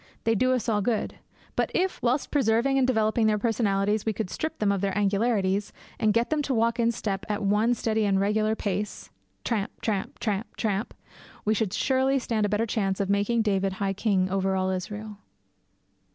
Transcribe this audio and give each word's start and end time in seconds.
They 0.23 0.33
do 0.33 0.51
us 0.53 0.67
all 0.67 0.81
good. 0.81 1.19
But 1.55 1.69
if, 1.75 2.01
whilst 2.01 2.31
preserving 2.31 2.79
and 2.79 2.87
developing 2.87 3.27
their 3.27 3.37
personalities, 3.37 4.03
we 4.03 4.13
could 4.13 4.31
strip 4.31 4.57
them 4.57 4.71
of 4.71 4.81
their 4.81 4.97
angularities, 4.97 5.71
and 5.99 6.11
get 6.11 6.31
them 6.31 6.41
to 6.41 6.55
walk 6.55 6.79
in 6.79 6.91
step 6.91 7.23
at 7.29 7.43
one 7.43 7.75
steady 7.75 8.03
and 8.05 8.19
regular 8.19 8.55
pace 8.55 9.11
tramp! 9.43 9.71
tramp! 9.83 10.17
tramp! 10.17 10.55
tramp! 10.57 10.95
we 11.45 11.53
should 11.53 11.71
surely 11.71 12.17
stand 12.17 12.47
a 12.47 12.49
better 12.49 12.65
chance 12.65 12.99
of 12.99 13.11
making 13.11 13.43
David 13.43 13.75
king 13.95 14.27
over 14.31 14.55
all 14.55 14.71
Israel! 14.71 15.17